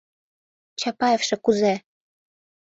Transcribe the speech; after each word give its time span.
—Чапаевше 0.79 1.35
кузе? 1.43 1.73